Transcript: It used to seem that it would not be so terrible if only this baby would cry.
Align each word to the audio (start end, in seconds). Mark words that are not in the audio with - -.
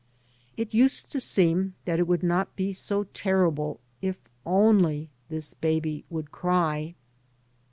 It 0.57 0.73
used 0.73 1.11
to 1.11 1.19
seem 1.19 1.75
that 1.85 1.99
it 1.99 2.07
would 2.07 2.23
not 2.23 2.55
be 2.55 2.73
so 2.73 3.03
terrible 3.13 3.79
if 4.01 4.17
only 4.47 5.11
this 5.29 5.53
baby 5.53 6.05
would 6.09 6.31
cry. 6.31 6.95